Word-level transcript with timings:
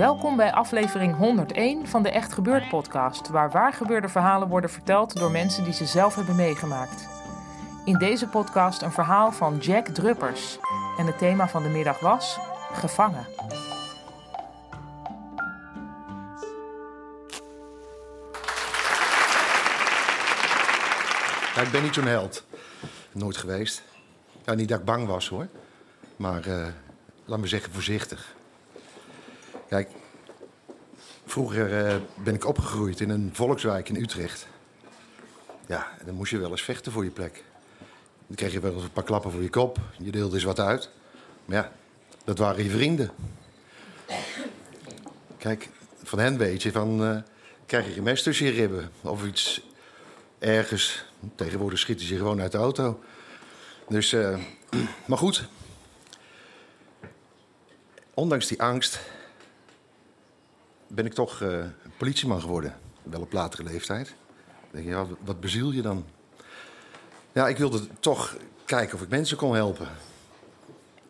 Welkom 0.00 0.36
bij 0.36 0.52
aflevering 0.52 1.16
101 1.16 1.86
van 1.86 2.02
de 2.02 2.10
Echt 2.10 2.32
Gebeurd 2.32 2.68
podcast, 2.68 3.28
waar 3.28 3.50
waargebeurde 3.50 4.08
verhalen 4.08 4.48
worden 4.48 4.70
verteld 4.70 5.16
door 5.16 5.30
mensen 5.30 5.64
die 5.64 5.72
ze 5.72 5.86
zelf 5.86 6.14
hebben 6.14 6.36
meegemaakt. 6.36 7.08
In 7.84 7.98
deze 7.98 8.26
podcast 8.26 8.82
een 8.82 8.92
verhaal 8.92 9.32
van 9.32 9.58
Jack 9.58 9.86
Druppers 9.86 10.58
en 10.98 11.06
het 11.06 11.18
thema 11.18 11.48
van 11.48 11.62
de 11.62 11.68
middag 11.68 12.00
was 12.00 12.38
gevangen. 12.72 13.26
Ik 21.64 21.68
ben 21.72 21.82
niet 21.82 21.94
zo'n 21.94 22.04
held. 22.04 22.44
Nooit 23.12 23.36
geweest. 23.36 23.82
Ja, 24.44 24.54
niet 24.54 24.68
dat 24.68 24.78
ik 24.78 24.84
bang 24.84 25.06
was 25.06 25.28
hoor. 25.28 25.48
Maar 26.16 26.46
uh, 26.46 26.66
laat 27.24 27.38
me 27.38 27.46
zeggen 27.46 27.72
voorzichtig. 27.72 28.38
Kijk, 29.70 29.90
vroeger 31.26 31.86
uh, 31.86 31.96
ben 32.24 32.34
ik 32.34 32.46
opgegroeid 32.46 33.00
in 33.00 33.10
een 33.10 33.30
volkswijk 33.32 33.88
in 33.88 33.96
Utrecht. 33.96 34.46
Ja, 35.66 35.88
dan 36.04 36.14
moest 36.14 36.30
je 36.30 36.38
wel 36.38 36.50
eens 36.50 36.62
vechten 36.62 36.92
voor 36.92 37.04
je 37.04 37.10
plek. 37.10 37.44
Dan 38.26 38.36
kreeg 38.36 38.52
je 38.52 38.60
wel 38.60 38.74
eens 38.74 38.82
een 38.82 38.92
paar 38.92 39.04
klappen 39.04 39.30
voor 39.30 39.42
je 39.42 39.50
kop. 39.50 39.78
Je 39.98 40.10
deelde 40.10 40.34
eens 40.34 40.44
wat 40.44 40.60
uit. 40.60 40.90
Maar 41.44 41.56
ja, 41.56 41.72
dat 42.24 42.38
waren 42.38 42.64
je 42.64 42.70
vrienden. 42.70 43.10
Kijk, 45.38 45.68
van 46.02 46.18
hen 46.18 46.38
weet 46.38 46.62
je 46.62 46.72
van... 46.72 47.02
Uh, 47.02 47.16
krijg 47.66 47.86
je 47.86 47.92
geen 47.92 48.02
mes 48.02 48.22
tussen 48.22 48.46
je 48.46 48.52
ribben. 48.52 48.90
Of 49.00 49.26
iets 49.26 49.66
ergens. 50.38 51.04
Tegenwoordig 51.34 51.78
schieten 51.78 52.06
ze 52.06 52.16
gewoon 52.16 52.40
uit 52.40 52.52
de 52.52 52.58
auto. 52.58 53.00
Dus, 53.88 54.12
uh, 54.12 54.38
maar 55.08 55.18
goed. 55.18 55.48
Ondanks 58.14 58.46
die 58.46 58.62
angst 58.62 59.00
ben 60.90 61.06
ik 61.06 61.12
toch 61.14 61.40
uh, 61.40 61.64
politieman 61.96 62.40
geworden. 62.40 62.76
Wel 63.02 63.20
op 63.20 63.32
latere 63.32 63.62
leeftijd. 63.62 64.14
Dan 64.70 64.82
denk 64.82 64.86
je, 64.86 65.14
wat 65.24 65.40
beziel 65.40 65.70
je 65.70 65.82
dan? 65.82 66.04
Ja, 67.32 67.48
ik 67.48 67.56
wilde 67.56 67.80
toch 68.00 68.36
kijken 68.64 68.94
of 68.94 69.02
ik 69.02 69.08
mensen 69.08 69.36
kon 69.36 69.54
helpen. 69.54 69.88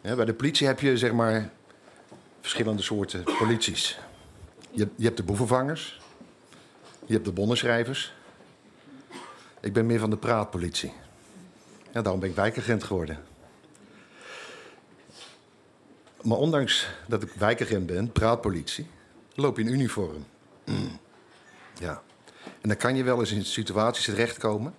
Bij 0.00 0.24
de 0.24 0.34
politie 0.34 0.66
heb 0.66 0.80
je 0.80 0.98
zeg 0.98 1.12
maar 1.12 1.50
verschillende 2.40 2.82
soorten 2.82 3.24
polities. 3.38 3.98
Je, 4.70 4.88
je 4.96 5.04
hebt 5.04 5.16
de 5.16 5.22
boevenvangers. 5.22 6.00
Je 7.06 7.12
hebt 7.12 7.24
de 7.24 7.32
bonnenschrijvers. 7.32 8.14
Ik 9.60 9.72
ben 9.72 9.86
meer 9.86 9.98
van 9.98 10.10
de 10.10 10.16
praatpolitie. 10.16 10.92
Daarom 11.92 12.20
ben 12.20 12.28
ik 12.28 12.34
wijkagent 12.34 12.84
geworden. 12.84 13.18
Maar 16.22 16.38
ondanks 16.38 16.88
dat 17.06 17.22
ik 17.22 17.32
wijkagent 17.32 17.86
ben, 17.86 18.12
praatpolitie, 18.12 18.86
loop 19.40 19.56
je 19.56 19.62
in 19.62 19.72
uniform. 19.72 20.26
Ja. 21.78 22.02
En 22.60 22.68
dan 22.68 22.76
kan 22.76 22.96
je 22.96 23.02
wel 23.02 23.20
eens 23.20 23.32
in 23.32 23.44
situaties 23.44 24.04
terechtkomen 24.04 24.74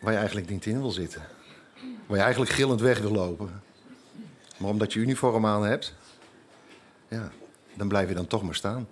waar 0.00 0.12
je 0.12 0.18
eigenlijk 0.18 0.48
niet 0.48 0.66
in 0.66 0.80
wil 0.80 0.90
zitten. 0.90 1.22
Waar 2.06 2.16
je 2.16 2.22
eigenlijk 2.22 2.52
gillend 2.52 2.80
weg 2.80 2.98
wil 2.98 3.12
lopen. 3.12 3.62
Maar 4.56 4.70
omdat 4.70 4.92
je 4.92 5.00
uniform 5.00 5.46
aan 5.46 5.64
hebt, 5.64 5.94
ja, 7.08 7.32
dan 7.74 7.88
blijf 7.88 8.08
je 8.08 8.14
dan 8.14 8.26
toch 8.26 8.42
maar 8.42 8.54
staan. 8.54 8.88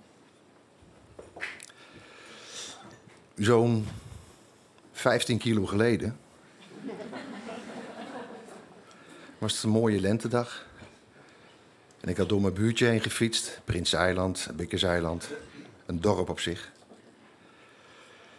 Zo'n 3.35 3.87
15 4.91 5.37
kilo 5.37 5.65
geleden 5.65 6.19
was 9.37 9.53
het 9.53 9.63
een 9.63 9.69
mooie 9.69 9.99
lentedag. 9.99 10.65
En 12.01 12.09
ik 12.09 12.17
had 12.17 12.29
door 12.29 12.41
mijn 12.41 12.53
buurtje 12.53 12.85
heen 12.85 13.01
gefietst. 13.01 13.61
Eiland, 13.93 14.47
Bikkerseiland. 14.55 15.29
Een 15.85 16.01
dorp 16.01 16.29
op 16.29 16.39
zich. 16.39 16.71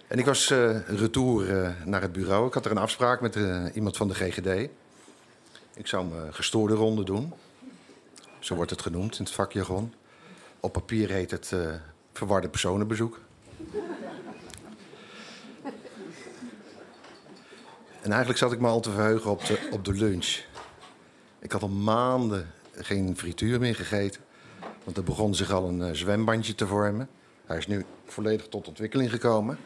En 0.06 0.18
ik 0.18 0.24
was 0.24 0.50
uh, 0.50 0.88
retour 0.88 1.50
uh, 1.50 1.70
naar 1.84 2.02
het 2.02 2.12
bureau. 2.12 2.46
Ik 2.46 2.54
had 2.54 2.64
er 2.64 2.70
een 2.70 2.78
afspraak 2.78 3.20
met 3.20 3.36
uh, 3.36 3.64
iemand 3.74 3.96
van 3.96 4.08
de 4.08 4.14
GGD. 4.14 4.70
Ik 5.74 5.86
zou 5.86 6.06
mijn 6.06 6.34
gestoorde 6.34 6.74
ronde 6.74 7.04
doen. 7.04 7.32
Zo 8.38 8.54
wordt 8.54 8.70
het 8.70 8.82
genoemd 8.82 9.18
in 9.18 9.24
het 9.24 9.34
vakjargon. 9.34 9.94
Op 10.60 10.72
papier 10.72 11.10
heet 11.10 11.30
het 11.30 11.52
verwarde 12.12 12.48
personenbezoek. 12.48 13.20
En 18.00 18.10
eigenlijk 18.10 18.38
zat 18.38 18.52
ik 18.52 18.60
me 18.60 18.68
al 18.68 18.80
te 18.80 18.90
verheugen 18.90 19.30
op 19.30 19.46
de, 19.46 19.68
op 19.70 19.84
de 19.84 19.92
lunch. 19.92 20.40
Ik 21.38 21.52
had 21.52 21.62
al 21.62 21.68
maanden 21.68 22.50
geen 22.74 23.16
frituur 23.16 23.60
meer 23.60 23.74
gegeten. 23.74 24.20
Want 24.84 24.96
er 24.96 25.02
begon 25.02 25.34
zich 25.34 25.50
al 25.50 25.68
een 25.68 25.80
uh, 25.80 25.90
zwembandje 25.92 26.54
te 26.54 26.66
vormen. 26.66 27.08
Hij 27.46 27.56
is 27.56 27.66
nu 27.66 27.84
volledig 28.04 28.48
tot 28.48 28.68
ontwikkeling 28.68 29.10
gekomen. 29.10 29.58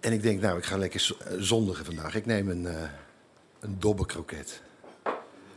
En 0.00 0.12
ik 0.12 0.22
denk, 0.22 0.40
nou, 0.40 0.58
ik 0.58 0.64
ga 0.64 0.76
lekker 0.76 1.16
zondigen 1.38 1.84
vandaag. 1.84 2.14
Ik 2.14 2.26
neem 2.26 2.48
een, 2.50 2.62
uh, 2.62 2.82
een. 3.60 3.76
Dat 3.78 4.60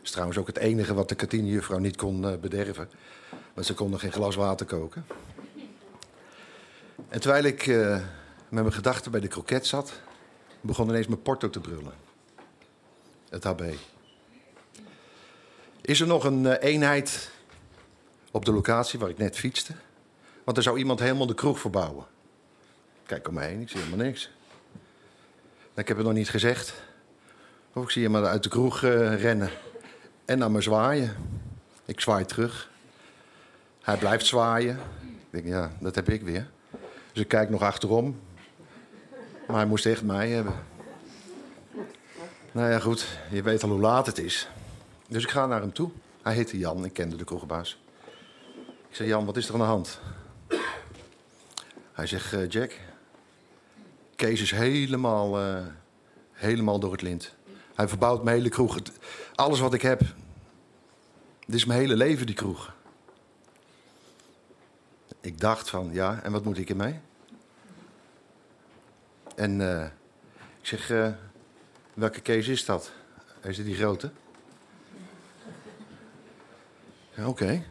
is 0.04 0.12
trouwens 0.12 0.38
ook 0.38 0.48
het 0.48 0.58
enige 0.58 0.94
wat 0.94 1.10
de 1.10 1.16
kantinejuffrouw 1.16 1.78
niet 1.78 1.96
kon 1.96 2.40
bederven. 2.42 2.90
Want 3.54 3.68
ze 3.68 3.74
kon 3.74 3.90
nog 3.90 4.00
geen 4.00 4.12
glas 4.12 4.36
water 4.36 4.66
koken. 4.66 5.06
En 7.08 7.20
terwijl 7.20 7.44
ik 7.44 7.66
met 8.50 8.64
mijn 8.64 8.74
gedachten 8.74 9.12
bij 9.12 9.20
de 9.20 9.28
kroket 9.28 9.68
zat... 9.68 9.92
begon 10.62 10.90
ineens 10.90 11.08
mijn 11.08 11.22
porto 11.22 11.50
te 11.50 11.60
brullen. 11.60 11.94
Het 13.30 13.44
HB. 13.44 13.62
Is 15.90 16.00
er 16.00 16.08
nog 16.08 16.24
een 16.24 16.44
uh, 16.44 16.54
eenheid 16.60 17.30
op 18.32 18.46
de 18.46 18.52
locatie 18.52 19.00
waar 19.00 19.10
ik 19.10 19.18
net 19.18 19.38
fietste? 19.38 19.74
Want 20.44 20.58
er 20.58 20.64
zou 20.64 20.78
iemand 20.78 21.00
helemaal 21.00 21.28
de 21.28 21.34
kroeg 21.34 21.60
verbouwen. 21.60 22.06
Kijk 23.06 23.28
om 23.28 23.34
me 23.34 23.42
heen, 23.42 23.62
ik 23.62 23.70
zie 23.70 23.80
helemaal 23.80 24.06
niks. 24.06 24.32
Ik 25.76 25.88
heb 25.88 25.98
het 25.98 26.06
nog 26.06 26.16
niet 26.16 26.30
gezegd. 26.30 26.74
Of 27.74 27.84
ik 27.84 27.90
zie 27.90 28.04
hem 28.04 28.16
uit 28.16 28.44
de 28.44 28.50
kroeg 28.50 28.82
uh, 28.82 29.22
rennen. 29.22 29.50
En 30.26 30.38
naar 30.38 30.52
me 30.52 30.62
zwaaien. 30.62 31.16
Ik 31.86 32.00
zwaai 32.00 32.26
terug. 32.26 32.70
Hij 33.82 33.98
blijft 33.98 34.26
zwaaien. 34.26 34.80
Ik 35.02 35.28
denk, 35.30 35.46
ja, 35.46 35.72
dat 35.80 35.96
heb 35.96 36.10
ik 36.10 36.22
weer. 36.22 36.50
Dus 37.12 37.22
ik 37.22 37.28
kijk 37.28 37.50
nog 37.50 37.62
achterom. 37.62 38.20
Maar 39.48 39.58
hij 39.58 39.66
moest 39.66 39.86
echt 39.86 40.04
mij 40.04 40.30
hebben. 40.30 40.54
Nou 42.52 42.72
ja, 42.72 42.80
goed. 42.80 43.08
Je 43.30 43.42
weet 43.42 43.64
al 43.64 43.70
hoe 43.70 43.80
laat 43.80 44.06
het 44.06 44.18
is. 44.18 44.50
Dus 45.10 45.24
ik 45.24 45.30
ga 45.30 45.46
naar 45.46 45.62
hem 45.62 45.74
toe. 45.74 45.92
Hij 46.22 46.34
heette 46.34 46.58
Jan, 46.58 46.86
ik 46.86 46.94
kende 46.94 47.16
de 47.16 47.24
kroegbaas. 47.24 47.80
Ik 48.90 48.96
zeg, 48.96 49.08
Jan, 49.08 49.26
wat 49.26 49.38
is 49.38 49.48
er 49.48 49.54
aan 49.54 49.60
de 49.60 49.66
hand? 49.66 50.00
Hij 51.92 52.08
zegt, 52.08 52.34
uh, 52.34 52.50
Jack, 52.50 52.80
Kees 54.16 54.42
is 54.42 54.52
helemaal, 54.52 55.42
uh, 55.42 55.66
helemaal 56.32 56.80
door 56.80 56.92
het 56.92 57.02
lint. 57.02 57.34
Hij 57.76 57.88
verbouwt 57.88 58.24
mijn 58.24 58.38
hele 58.38 58.50
kroeg. 58.50 58.80
alles 59.36 59.60
wat 59.60 59.74
ik 59.74 59.82
heb. 59.82 60.00
Dit 61.46 61.56
is 61.56 61.66
mijn 61.66 61.80
hele 61.80 61.96
leven, 61.96 62.26
die 62.26 62.36
kroeg. 62.36 62.74
Ik 65.22 65.40
dacht 65.40 65.70
van, 65.70 65.90
ja, 65.94 66.20
en 66.24 66.32
wat 66.32 66.44
moet 66.44 66.58
ik 66.58 66.70
ermee? 66.70 67.00
En 69.36 69.60
uh, 69.60 69.84
ik 70.62 70.68
zeg, 70.68 70.92
welke 71.94 72.22
Kees 72.22 72.48
is 72.48 72.66
dat? 72.66 72.92
Is 73.42 73.58
het 73.58 73.66
die 73.66 73.76
grote? 73.76 74.12
Oké. 77.18 77.64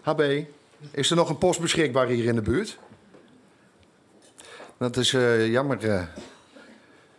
HB, 0.00 0.44
is 0.90 1.10
er 1.10 1.16
nog 1.16 1.28
een 1.28 1.38
post 1.38 1.60
beschikbaar 1.60 2.06
hier 2.06 2.24
in 2.24 2.34
de 2.34 2.42
buurt? 2.42 2.78
Dat 4.78 4.96
is 4.96 5.12
uh, 5.12 5.46
jammer. 5.46 5.84
Uh, 5.84 6.02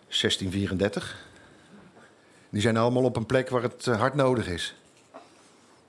1634. 0.07 1.25
Die 2.49 2.61
zijn 2.61 2.77
allemaal 2.77 3.03
op 3.03 3.15
een 3.15 3.25
plek 3.25 3.49
waar 3.49 3.61
het 3.61 3.87
eh, 3.87 3.99
hard 3.99 4.13
nodig 4.13 4.47
is. 4.47 4.75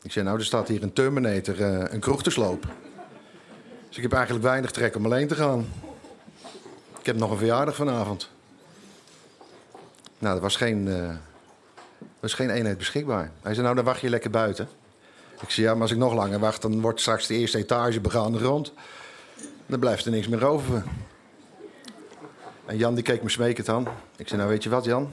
Ik 0.03 0.13
zei, 0.13 0.25
nou, 0.25 0.39
er 0.39 0.45
staat 0.45 0.69
hier 0.69 0.83
een 0.83 0.93
Terminator, 0.93 1.61
een 1.61 2.01
kroeg 2.01 2.23
te 2.23 2.31
slopen. 2.31 2.71
Dus 3.89 3.97
ik 3.97 4.03
heb 4.03 4.13
eigenlijk 4.13 4.45
weinig 4.45 4.71
trek 4.71 4.97
om 4.97 5.05
alleen 5.05 5.29
te 5.29 5.35
gaan. 5.35 5.67
Ik 6.99 7.07
heb 7.07 7.17
nog 7.17 7.31
een 7.31 7.37
verjaardag 7.37 7.75
vanavond. 7.75 8.31
Nou, 10.19 10.37
er 10.37 10.43
was 10.43 10.57
geen, 10.57 10.89
was 12.21 12.35
geen 12.35 12.51
eenheid 12.51 12.79
beschikbaar. 12.79 13.31
Hij 13.43 13.53
zei, 13.53 13.65
nou, 13.65 13.77
dan 13.77 13.85
wacht 13.85 14.01
je 14.01 14.09
lekker 14.09 14.31
buiten. 14.31 14.69
Ik 15.43 15.51
zei, 15.51 15.67
ja, 15.67 15.73
maar 15.73 15.83
als 15.83 15.91
ik 15.91 15.97
nog 15.97 16.15
langer 16.15 16.39
wacht... 16.39 16.63
dan 16.63 16.81
wordt 16.81 17.01
straks 17.01 17.27
de 17.27 17.35
eerste 17.35 17.59
etage 17.59 18.01
begaande 18.01 18.39
grond. 18.39 18.73
Dan 19.67 19.79
blijft 19.79 20.05
er 20.05 20.11
niks 20.11 20.29
meer 20.29 20.45
over. 20.45 20.85
En 22.67 22.77
Jan 22.77 22.95
die 22.95 23.05
keek 23.05 23.23
me 23.23 23.29
smekend 23.29 23.69
aan. 23.69 23.87
Ik 24.17 24.29
zei, 24.29 24.41
nou 24.41 24.53
weet 24.53 24.63
je 24.63 24.71
wat 24.71 24.85
Jan? 24.85 25.13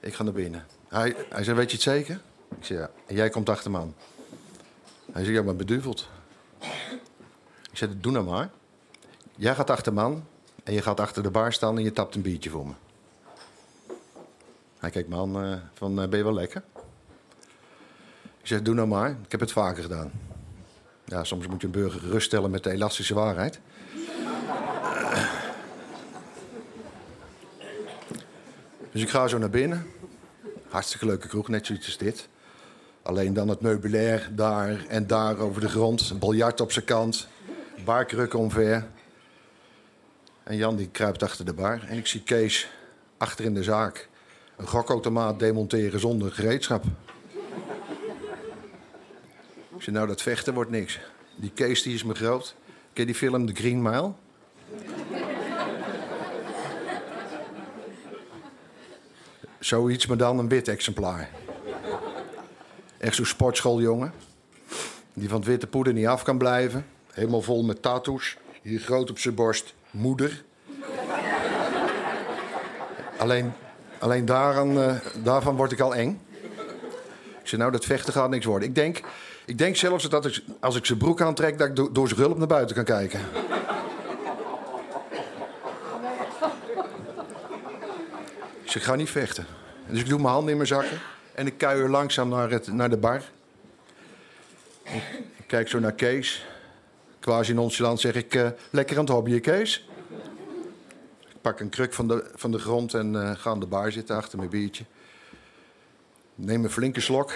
Ik 0.00 0.14
ga 0.14 0.22
naar 0.22 0.32
binnen. 0.32 0.66
Hij, 0.88 1.16
hij 1.28 1.44
zei, 1.44 1.56
weet 1.56 1.70
je 1.70 1.76
het 1.76 1.82
zeker? 1.82 2.20
Ik 2.58 2.64
zei, 2.64 2.78
ja. 2.78 2.90
En 3.06 3.14
jij 3.14 3.30
komt 3.30 3.48
achter 3.48 3.70
me. 3.70 3.78
Hij 5.12 5.24
zei, 5.24 5.36
ja, 5.36 5.42
maar 5.42 5.56
beduveld. 5.56 6.08
Ik 7.70 7.76
zei, 7.76 8.00
doe 8.00 8.12
nou 8.12 8.24
maar. 8.24 8.50
Jij 9.36 9.54
gaat 9.54 9.70
achter 9.70 9.92
me 9.92 10.00
aan. 10.00 10.26
En 10.64 10.72
je 10.72 10.82
gaat 10.82 11.00
achter 11.00 11.22
de 11.22 11.30
bar 11.30 11.52
staan 11.52 11.76
en 11.76 11.84
je 11.84 11.92
tapt 11.92 12.14
een 12.14 12.22
biertje 12.22 12.50
voor 12.50 12.66
me. 12.66 12.72
Hij 14.78 14.90
keek 14.90 15.08
me 15.08 15.16
aan 15.16 15.44
uh, 15.44 15.56
van, 15.74 16.02
uh, 16.02 16.08
ben 16.08 16.18
je 16.18 16.24
wel 16.24 16.34
lekker? 16.34 16.62
Ik 18.40 18.46
zeg, 18.46 18.62
doe 18.62 18.74
nou 18.74 18.88
maar. 18.88 19.10
Ik 19.10 19.30
heb 19.30 19.40
het 19.40 19.52
vaker 19.52 19.82
gedaan. 19.82 20.10
Ja, 21.04 21.24
soms 21.24 21.46
moet 21.46 21.60
je 21.60 21.66
een 21.66 21.72
burger 21.72 22.00
geruststellen 22.00 22.50
met 22.50 22.62
de 22.62 22.70
elastische 22.70 23.14
waarheid. 23.14 23.60
Dus 28.92 29.02
ik 29.02 29.10
ga 29.10 29.28
zo 29.28 29.38
naar 29.38 29.50
binnen. 29.50 29.86
Hartstikke 30.68 31.06
leuke 31.06 31.28
kroeg, 31.28 31.48
net 31.48 31.66
zoiets 31.66 31.86
als 31.86 31.96
dit. 31.96 32.28
Alleen 33.02 33.34
dan 33.34 33.48
het 33.48 33.60
meubilair 33.60 34.28
daar 34.32 34.86
en 34.88 35.06
daar 35.06 35.38
over 35.38 35.60
de 35.60 35.68
grond. 35.68 36.10
Een 36.10 36.18
biljart 36.18 36.60
op 36.60 36.72
zijn 36.72 36.84
kant. 36.84 37.28
Barkrukken 37.84 38.38
omver. 38.38 38.86
En 40.42 40.56
Jan 40.56 40.76
die 40.76 40.88
kruipt 40.88 41.22
achter 41.22 41.44
de 41.44 41.52
bar. 41.52 41.82
En 41.88 41.96
ik 41.96 42.06
zie 42.06 42.22
Kees 42.22 42.70
achter 43.16 43.44
in 43.44 43.54
de 43.54 43.62
zaak 43.62 44.08
een 44.56 44.66
gokautomaat 44.66 45.38
demonteren 45.38 46.00
zonder 46.00 46.32
gereedschap. 46.32 46.84
Ik 49.80 49.86
zei, 49.86 49.96
nou 49.96 50.08
dat 50.08 50.22
vechten 50.22 50.54
wordt 50.54 50.70
niks. 50.70 51.00
Die 51.36 51.50
Kees 51.54 51.82
die 51.82 51.94
is 51.94 52.04
me 52.04 52.14
groot. 52.14 52.54
Ken 52.92 53.06
die 53.06 53.14
film 53.14 53.46
The 53.46 53.54
Green 53.54 53.82
Mile? 53.82 54.12
Zoiets, 59.58 60.06
maar 60.06 60.16
dan 60.16 60.38
een 60.38 60.48
wit 60.48 60.68
exemplaar. 60.68 61.30
Echt 62.98 63.14
zo'n 63.14 63.24
sportschooljongen. 63.24 64.12
Die 65.12 65.28
van 65.28 65.38
het 65.38 65.48
witte 65.48 65.66
poeder 65.66 65.92
niet 65.92 66.06
af 66.06 66.22
kan 66.22 66.38
blijven. 66.38 66.86
Helemaal 67.12 67.42
vol 67.42 67.62
met 67.62 67.82
tattoos. 67.82 68.36
Hier 68.62 68.80
groot 68.80 69.10
op 69.10 69.18
zijn 69.18 69.34
borst. 69.34 69.74
Moeder. 69.90 70.42
alleen 73.18 73.52
alleen 73.98 74.24
daaraan, 74.24 74.78
uh, 74.78 74.94
daarvan 75.22 75.56
word 75.56 75.72
ik 75.72 75.80
al 75.80 75.94
eng. 75.94 76.20
Nou, 77.58 77.70
dat 77.70 77.84
vechten 77.84 78.12
gaat 78.12 78.30
niks 78.30 78.44
worden. 78.44 78.68
Ik 78.68 78.74
denk, 78.74 79.00
ik 79.44 79.58
denk 79.58 79.76
zelfs 79.76 80.08
dat 80.08 80.26
ik, 80.26 80.42
als 80.60 80.76
ik 80.76 80.86
zijn 80.86 80.98
broek 80.98 81.20
aantrek... 81.20 81.58
dat 81.58 81.68
ik 81.68 81.76
do 81.76 81.92
door 81.92 82.08
zijn 82.08 82.20
hulp 82.20 82.38
naar 82.38 82.46
buiten 82.46 82.76
kan 82.76 82.84
kijken. 82.84 83.20
Dus 88.62 88.76
ik 88.76 88.82
ga 88.82 88.94
niet 88.94 89.10
vechten. 89.10 89.46
Dus 89.86 90.00
ik 90.00 90.08
doe 90.08 90.18
mijn 90.18 90.32
handen 90.32 90.50
in 90.50 90.56
mijn 90.56 90.68
zakken 90.68 90.98
en 91.34 91.46
ik 91.46 91.58
kuier 91.58 91.88
langzaam 91.88 92.28
naar, 92.28 92.60
naar 92.72 92.90
de 92.90 92.96
bar. 92.96 93.22
Ik 95.36 95.44
kijk 95.46 95.68
zo 95.68 95.78
naar 95.78 95.92
Kees. 95.92 96.46
Quasi 97.20 97.54
nonchalant 97.54 98.00
zeg 98.00 98.14
ik, 98.14 98.34
uh, 98.34 98.48
lekker 98.70 98.96
aan 98.96 99.04
het 99.04 99.12
hobbyen, 99.12 99.40
Kees. 99.40 99.88
Ik 101.28 101.40
pak 101.40 101.60
een 101.60 101.68
kruk 101.68 101.92
van 101.92 102.08
de, 102.08 102.30
van 102.34 102.50
de 102.50 102.58
grond 102.58 102.94
en 102.94 103.14
uh, 103.14 103.30
ga 103.30 103.50
aan 103.50 103.60
de 103.60 103.66
bar 103.66 103.92
zitten 103.92 104.16
achter 104.16 104.38
mijn 104.38 104.50
biertje. 104.50 104.84
Neem 106.42 106.64
een 106.64 106.70
flinke 106.70 107.00
slok. 107.00 107.32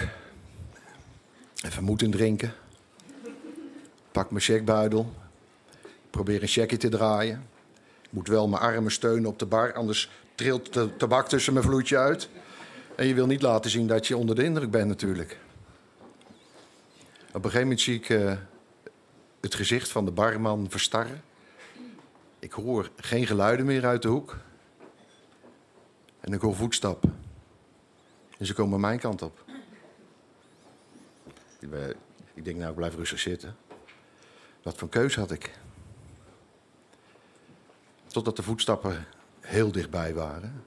Even 1.65 1.83
moed 1.83 2.01
in 2.01 2.11
drinken. 2.11 2.53
Pak 4.11 4.31
mijn 4.31 4.43
checkbuidel. 4.43 5.13
Probeer 6.09 6.41
een 6.41 6.47
checkje 6.47 6.77
te 6.77 6.89
draaien. 6.89 7.47
Moet 8.09 8.27
wel 8.27 8.47
mijn 8.47 8.61
armen 8.61 8.91
steunen 8.91 9.29
op 9.29 9.39
de 9.39 9.45
bar, 9.45 9.73
anders 9.73 10.09
trilt 10.35 10.73
de 10.73 10.95
tabak 10.97 11.27
tussen 11.27 11.53
mijn 11.53 11.65
vloeitje 11.65 11.97
uit. 11.97 12.29
En 12.95 13.07
je 13.07 13.13
wil 13.13 13.25
niet 13.25 13.41
laten 13.41 13.71
zien 13.71 13.87
dat 13.87 14.07
je 14.07 14.17
onder 14.17 14.35
de 14.35 14.43
indruk 14.43 14.71
bent 14.71 14.87
natuurlijk. 14.87 15.37
Op 17.27 17.35
een 17.35 17.41
gegeven 17.41 17.61
moment 17.61 17.81
zie 17.81 17.95
ik 17.95 18.09
uh, 18.09 18.33
het 19.41 19.55
gezicht 19.55 19.89
van 19.89 20.05
de 20.05 20.11
barman 20.11 20.65
verstarren. 20.69 21.23
Ik 22.39 22.51
hoor 22.51 22.89
geen 22.95 23.27
geluiden 23.27 23.65
meer 23.65 23.85
uit 23.85 24.01
de 24.01 24.07
hoek. 24.07 24.37
En 26.19 26.33
ik 26.33 26.41
hoor 26.41 26.55
voetstappen. 26.55 27.25
En 28.37 28.45
ze 28.45 28.53
komen 28.53 28.79
mijn 28.79 28.99
kant 28.99 29.21
op. 29.21 29.43
Ik 32.33 32.43
denk, 32.43 32.57
nou, 32.57 32.69
ik 32.69 32.75
blijf 32.75 32.95
rustig 32.95 33.19
zitten. 33.19 33.55
Wat 34.63 34.77
voor 34.77 34.89
keus 34.89 35.15
had 35.15 35.31
ik? 35.31 35.51
Totdat 38.07 38.35
de 38.35 38.43
voetstappen 38.43 39.05
heel 39.39 39.71
dichtbij 39.71 40.13
waren. 40.13 40.63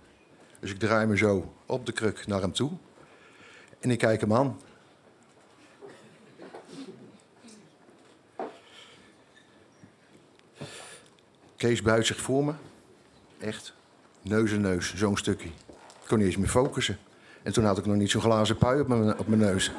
Dus 0.60 0.70
ik 0.70 0.78
draai 0.78 1.06
me 1.06 1.16
zo 1.16 1.54
op 1.66 1.86
de 1.86 1.92
kruk 1.92 2.26
naar 2.26 2.40
hem 2.40 2.52
toe. 2.52 2.70
En 3.80 3.90
ik 3.90 3.98
kijk 3.98 4.20
hem 4.20 4.34
aan. 4.34 4.60
Kees 11.56 11.82
buigt 11.82 12.06
zich 12.06 12.20
voor 12.20 12.44
me. 12.44 12.52
Echt. 13.38 13.74
Neus 14.22 14.52
en 14.52 14.60
neus, 14.60 14.94
zo'n 14.94 15.16
stukje. 15.16 15.48
Ik 15.48 16.06
kon 16.06 16.18
niet 16.18 16.26
eens 16.26 16.36
meer 16.36 16.48
focussen. 16.48 16.98
En 17.48 17.54
toen 17.54 17.64
had 17.64 17.78
ik 17.78 17.86
nog 17.86 17.96
niet 17.96 18.10
zo'n 18.10 18.20
glazen 18.20 18.56
pui 18.56 18.80
op 18.80 18.88
mijn, 18.88 19.18
op 19.18 19.28
mijn 19.28 19.40
neus. 19.40 19.72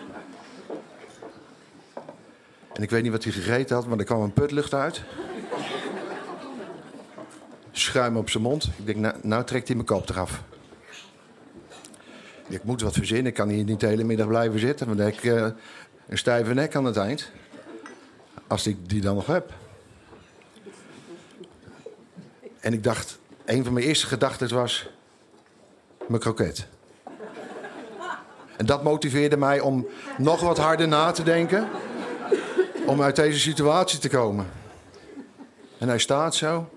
En 2.74 2.84
ik 2.84 2.90
weet 2.90 3.04
niet 3.04 3.12
wat 3.12 3.24
hij 3.24 3.34
gegeten 3.34 3.76
had, 3.76 3.88
maar 3.88 3.98
er 3.98 4.04
kwam 4.04 4.22
een 4.22 4.34
putlucht 4.34 4.74
uit. 4.74 5.02
Schuim 7.72 8.18
op 8.18 8.30
zijn 8.30 8.44
mond. 8.44 8.64
Ik 8.78 8.86
denk, 8.86 8.98
nou, 8.98 9.16
nou 9.22 9.44
trekt 9.44 9.68
hij 9.68 9.76
mijn 9.76 9.88
kop 9.88 10.10
eraf. 10.10 10.44
Ik 12.48 12.64
moet 12.64 12.82
wat 12.82 12.94
verzinnen. 12.94 13.26
Ik 13.26 13.34
kan 13.34 13.50
hier 13.50 13.64
niet 13.64 13.80
de 13.80 13.88
hele 13.88 14.04
middag 14.04 14.28
blijven 14.28 14.60
zitten. 14.60 14.88
Want 14.88 15.00
ik 15.00 15.24
uh, 15.24 15.48
een 16.08 16.18
stijve 16.18 16.54
nek 16.54 16.76
aan 16.76 16.86
het 16.86 16.98
eind. 16.98 17.32
Als 18.48 18.68
ik 18.68 18.90
die 18.90 19.02
dan 19.02 19.16
nog 19.16 19.26
heb. 19.26 19.54
En 22.60 22.74
ik 22.74 22.84
dacht, 22.84 23.20
een 23.46 23.64
van 23.64 23.74
mijn 23.74 23.86
eerste 23.86 24.08
gedachten 24.08 24.54
was... 24.56 24.90
mijn 26.08 26.22
kroket. 26.22 26.68
En 28.60 28.66
dat 28.66 28.84
motiveerde 28.84 29.38
mij 29.38 29.60
om 29.60 29.88
nog 30.18 30.42
wat 30.42 30.58
harder 30.58 30.88
na 30.88 31.12
te 31.12 31.24
denken... 31.24 31.70
om 32.86 33.02
uit 33.02 33.16
deze 33.16 33.40
situatie 33.40 34.00
te 34.00 34.10
komen. 34.10 34.48
En 35.78 35.88
hij 35.88 36.00
staat 36.00 36.36
zo. 36.36 36.70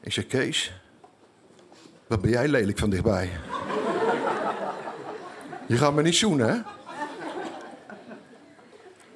Ik 0.00 0.12
zeg, 0.12 0.26
Kees... 0.26 0.72
wat 2.06 2.20
ben 2.20 2.30
jij 2.30 2.48
lelijk 2.48 2.78
van 2.78 2.90
dichtbij. 2.90 3.30
Je 5.66 5.76
gaat 5.76 5.94
me 5.94 6.02
niet 6.02 6.16
zoenen, 6.16 6.48
hè? 6.48 6.60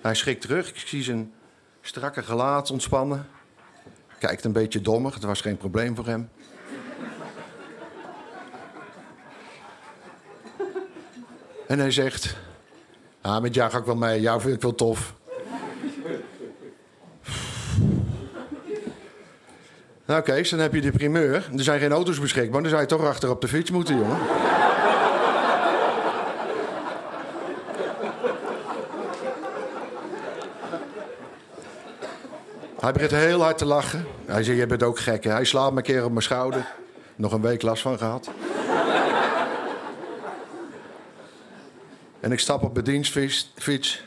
Hij 0.01 0.15
schrikt 0.15 0.41
terug. 0.41 0.69
Ik 0.69 0.77
zie 0.77 1.03
zijn 1.03 1.33
strakke 1.81 2.23
gelaat 2.23 2.71
ontspannen. 2.71 3.27
Kijkt 4.19 4.45
een 4.45 4.53
beetje 4.53 4.81
dommig. 4.81 5.15
Het 5.15 5.23
was 5.23 5.41
geen 5.41 5.57
probleem 5.57 5.97
voor 5.97 6.07
hem. 6.07 6.29
En 11.73 11.79
hij 11.79 11.91
zegt... 11.91 12.37
Ah, 13.21 13.43
met 13.43 13.55
jou 13.55 13.71
ga 13.71 13.79
ik 13.79 13.85
wel 13.85 13.97
mee. 13.97 14.21
Jou 14.21 14.41
vind 14.41 14.55
ik 14.55 14.63
wel 14.63 14.75
tof. 14.75 15.15
Nou 20.05 20.23
Kees, 20.23 20.51
dan 20.51 20.59
heb 20.59 20.75
je 20.75 20.81
de 20.81 20.91
primeur. 20.91 21.35
Er 21.57 21.63
zijn 21.63 21.81
geen 21.81 21.93
auto's 21.93 22.21
beschikbaar. 22.21 22.61
Dan 22.61 22.71
zou 22.71 22.83
je 22.83 22.89
toch 22.89 23.05
achter 23.05 23.31
op 23.31 23.41
de 23.41 23.49
fiets 23.49 23.71
moeten, 23.71 23.97
jongen. 23.99 24.19
Hij 32.81 32.93
begint 32.93 33.11
heel 33.11 33.43
hard 33.43 33.59
te 33.59 33.65
lachen. 33.65 34.07
Hij 34.27 34.43
zegt, 34.43 34.59
je 34.59 34.67
bent 34.67 34.83
ook 34.83 34.99
gek. 34.99 35.25
Hij 35.25 35.45
slaat 35.45 35.71
me 35.71 35.77
een 35.77 35.83
keer 35.83 36.05
op 36.05 36.11
mijn 36.11 36.23
schouder. 36.23 36.67
Nog 37.17 37.33
een 37.33 37.41
week 37.41 37.63
last 37.63 37.83
van 37.83 37.99
gehad. 37.99 38.31
En 42.23 42.33
ik 42.33 42.39
stap 42.39 42.63
op 42.63 42.73
mijn 42.73 42.85
dienstfiets. 42.85 44.05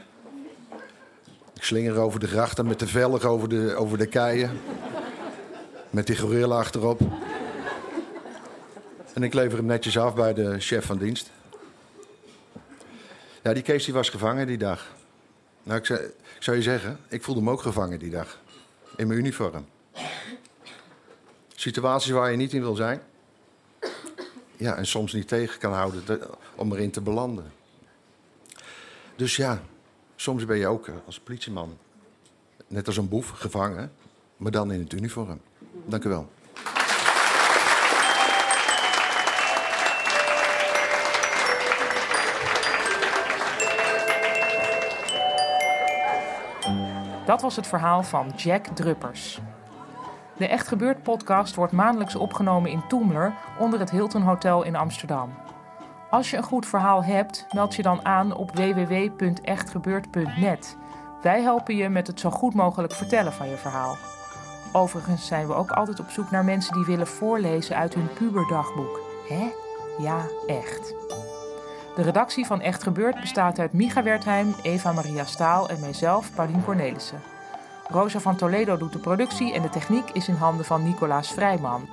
Ik 1.53 1.63
slinger 1.63 1.98
over 1.98 2.19
de 2.19 2.27
grachten 2.27 2.67
met 2.67 2.79
de 2.79 2.88
velg 2.88 3.24
over 3.24 3.50
de, 3.50 3.75
over 3.75 3.98
de 3.98 4.05
keien. 4.05 4.60
Met 5.89 6.07
die 6.07 6.17
gorilla 6.17 6.57
achterop. 6.57 7.00
En 9.13 9.24
ik 9.24 9.34
lever 9.34 9.57
hem 9.57 9.67
netjes 9.67 9.98
af 9.98 10.15
bij 10.15 10.34
de 10.34 10.60
chef 10.60 10.86
van 10.86 10.98
dienst. 10.98 11.31
Ja, 13.43 13.53
die 13.53 13.63
Kees 13.63 13.88
was 13.88 14.10
gevangen 14.10 14.48
die 14.48 14.57
dag. 14.57 14.95
Nou, 15.63 15.79
ik, 15.79 15.86
zou, 15.86 16.00
ik 16.00 16.13
zou 16.39 16.57
je 16.57 16.63
zeggen, 16.63 17.00
ik 17.07 17.24
voelde 17.24 17.41
me 17.41 17.51
ook 17.51 17.62
gevangen 17.62 18.00
die 18.00 18.10
dag. 18.10 18.39
In 18.95 19.07
mijn 19.07 19.19
uniform. 19.19 19.65
Situaties 21.55 22.12
waar 22.12 22.31
je 22.31 22.38
niet 22.38 22.53
in 22.53 22.62
wil 22.62 22.75
zijn. 22.75 23.01
Ja, 24.57 24.75
en 24.75 24.86
soms 24.86 25.13
niet 25.13 25.27
tegen 25.27 25.60
kan 25.60 25.74
houden 25.74 26.03
om 26.55 26.72
erin 26.74 26.91
te 26.91 27.01
belanden. 27.01 27.51
Dus 29.15 29.36
ja, 29.36 29.62
soms 30.15 30.45
ben 30.45 30.57
je 30.57 30.67
ook 30.67 30.88
eh, 30.88 30.93
als 31.05 31.19
politieman, 31.19 31.77
net 32.67 32.88
als 32.88 32.98
een 32.98 33.10
boef, 33.10 33.29
gevangen. 33.29 33.91
Maar 34.38 34.51
dan 34.51 34.72
in 34.72 34.79
het 34.79 34.93
uniform. 34.93 35.41
Dank 35.86 36.03
u 36.03 36.10
wel. 36.10 36.29
Dat 47.25 47.41
was 47.41 47.55
het 47.55 47.67
verhaal 47.67 48.03
van 48.03 48.31
Jack 48.36 48.65
Druppers. 48.67 49.39
De 50.38 50.48
Echt 50.48 50.67
Gebeurd 50.67 51.03
podcast 51.03 51.55
wordt 51.55 51.74
maandelijks 51.74 52.15
opgenomen 52.15 52.72
in 52.72 52.88
Toemler 52.88 53.34
onder 53.60 53.79
het 53.79 53.89
Hilton 53.89 54.22
Hotel 54.22 54.63
in 54.63 54.75
Amsterdam. 54.75 55.44
Als 56.15 56.29
je 56.29 56.38
een 56.38 56.43
goed 56.43 56.65
verhaal 56.65 57.03
hebt, 57.03 57.45
meld 57.51 57.75
je 57.75 57.81
dan 57.81 58.05
aan 58.05 58.36
op 58.36 58.55
www.echtgebeurd.net. 58.55 60.77
Wij 61.22 61.41
helpen 61.41 61.75
je 61.75 61.89
met 61.89 62.07
het 62.07 62.19
zo 62.19 62.29
goed 62.29 62.53
mogelijk 62.53 62.93
vertellen 62.93 63.34
van 63.34 63.50
je 63.50 63.55
verhaal. 63.55 63.98
Overigens 64.72 65.27
zijn 65.27 65.48
we 65.48 65.53
ook 65.53 65.72
altijd 65.72 66.00
op 66.00 66.10
zoek 66.10 66.31
naar 66.31 66.45
mensen 66.45 66.74
die 66.74 66.86
willen 66.86 67.07
voorlezen 67.07 67.75
uit 67.75 67.93
hun 67.93 68.13
puberdagboek. 68.13 69.00
Hè? 69.29 69.51
Ja, 69.98 70.25
echt. 70.48 70.95
De 71.95 72.01
redactie 72.01 72.45
van 72.45 72.62
Echt 72.62 72.84
Gebeurd 72.84 73.19
bestaat 73.19 73.60
uit 73.60 73.74
Micha 73.74 74.03
Wertheim, 74.03 74.55
Eva 74.62 74.91
Maria 74.91 75.25
Staal 75.25 75.69
en 75.69 75.79
mijzelf, 75.79 76.36
Paulien 76.36 76.63
Cornelissen. 76.63 77.22
Rosa 77.88 78.19
van 78.19 78.36
Toledo 78.36 78.77
doet 78.77 78.93
de 78.93 79.00
productie 79.00 79.53
en 79.53 79.62
de 79.62 79.69
techniek 79.69 80.10
is 80.10 80.27
in 80.27 80.36
handen 80.36 80.65
van 80.65 80.84
Nicolaas 80.84 81.31
Vrijman. 81.31 81.88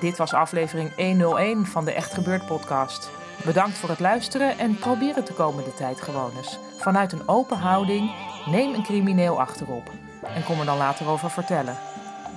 Dit 0.00 0.16
was 0.16 0.32
aflevering 0.32 0.94
101 0.94 1.66
van 1.66 1.84
de 1.84 1.92
Echt 1.92 2.14
Gebeurd 2.14 2.46
podcast. 2.46 3.10
Bedankt 3.44 3.78
voor 3.78 3.88
het 3.88 4.00
luisteren 4.00 4.58
en 4.58 4.78
probeer 4.78 5.14
het 5.14 5.26
de 5.26 5.34
komende 5.34 5.74
tijd 5.74 6.00
gewoon 6.00 6.30
eens. 6.36 6.58
Vanuit 6.78 7.12
een 7.12 7.28
open 7.28 7.56
houding, 7.56 8.10
neem 8.46 8.74
een 8.74 8.82
crimineel 8.82 9.40
achterop. 9.40 9.90
En 10.34 10.44
kom 10.44 10.58
er 10.60 10.66
dan 10.66 10.76
later 10.76 11.08
over 11.08 11.30
vertellen. 11.30 11.76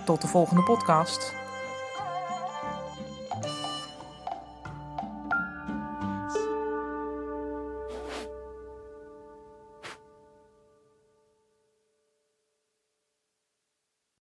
Tot 0.05 0.21
de 0.21 0.27
volgende 0.27 0.63
podcast. 0.63 1.33